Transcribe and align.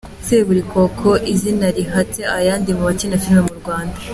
Seburikoko, 0.25 1.09
izina 1.33 1.65
rihatse 1.77 2.21
ayandi 2.37 2.69
mu 2.77 2.83
bakina 2.89 3.15
filime 3.21 3.41
mu 3.47 3.55
Rwanda. 3.61 3.97